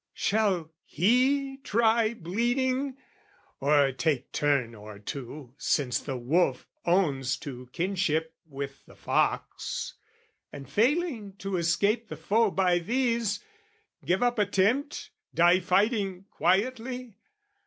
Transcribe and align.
Shall 0.15 0.71
he 0.83 1.57
try 1.57 2.15
bleating? 2.15 2.97
or 3.59 3.91
take 3.91 4.31
turn 4.31 4.73
or 4.73 4.97
two, 4.97 5.53
Since 5.59 5.99
the 5.99 6.17
wolf 6.17 6.65
owns 6.87 7.37
to 7.45 7.69
kinship 7.71 8.33
with 8.47 8.83
the 8.87 8.95
fox, 8.95 9.93
And 10.51 10.67
failing 10.67 11.33
to 11.37 11.55
escape 11.55 12.07
the 12.07 12.17
foe 12.17 12.49
by 12.49 12.79
these, 12.79 13.43
Give 14.03 14.23
up 14.23 14.39
attempt, 14.39 15.11
die 15.35 15.59
fighting 15.59 16.25
quietly? 16.31 17.17